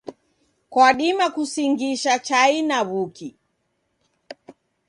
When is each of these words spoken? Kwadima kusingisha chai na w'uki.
Kwadima 0.71 1.25
kusingisha 1.35 2.13
chai 2.27 2.57
na 2.69 2.79
w'uki. 2.89 3.29